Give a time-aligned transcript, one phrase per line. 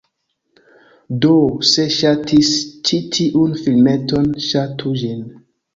[1.25, 1.33] Do,
[1.73, 2.51] se ŝatis
[2.89, 5.27] ĉi tiun filmeton, ŝatu ĝin!